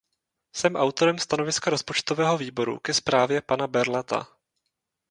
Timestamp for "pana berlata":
3.41-4.27